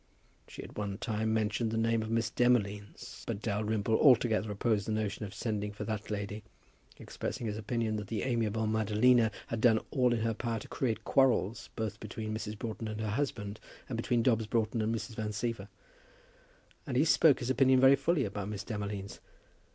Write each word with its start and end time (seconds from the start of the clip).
She 0.47 0.63
at 0.63 0.75
one 0.79 0.97
time 0.97 1.31
mentioned 1.31 1.69
the 1.69 1.77
name 1.77 2.01
of 2.01 2.09
Miss 2.09 2.31
Demolines; 2.31 3.23
but 3.27 3.39
Dalrymple 3.39 3.99
altogether 3.99 4.49
opposed 4.51 4.87
the 4.87 4.91
notion 4.91 5.25
of 5.27 5.31
sending 5.35 5.71
for 5.71 5.83
that 5.83 6.09
lady, 6.09 6.43
expressing 6.97 7.45
his 7.45 7.55
opinion 7.55 7.97
that 7.97 8.07
the 8.07 8.23
amiable 8.23 8.65
Madalina 8.65 9.29
had 9.45 9.61
done 9.61 9.79
all 9.91 10.11
in 10.11 10.21
her 10.21 10.33
power 10.33 10.57
to 10.57 10.67
create 10.67 11.03
quarrels 11.03 11.69
both 11.75 11.99
between 11.99 12.33
Mrs. 12.35 12.57
Broughton 12.57 12.87
and 12.87 12.99
her 12.99 13.11
husband 13.11 13.59
and 13.87 13.95
between 13.95 14.23
Dobbs 14.23 14.47
Broughton 14.47 14.81
and 14.81 14.95
Mrs. 14.95 15.13
Van 15.13 15.29
Siever. 15.33 15.67
And 16.87 16.97
he 16.97 17.05
spoke 17.05 17.37
his 17.37 17.51
opinion 17.51 17.79
very 17.79 17.95
fully 17.95 18.25
about 18.25 18.49
Miss 18.49 18.63
Demolines. 18.63 19.19